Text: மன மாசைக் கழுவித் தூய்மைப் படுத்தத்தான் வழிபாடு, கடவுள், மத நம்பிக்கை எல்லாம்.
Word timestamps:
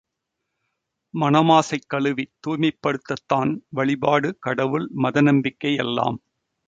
மன 1.13 1.41
மாசைக் 1.41 1.85
கழுவித் 1.87 2.33
தூய்மைப் 2.39 2.79
படுத்தத்தான் 2.81 3.51
வழிபாடு, 3.69 4.37
கடவுள், 4.39 4.89
மத 4.97 5.21
நம்பிக்கை 5.21 5.75
எல்லாம். 5.75 6.19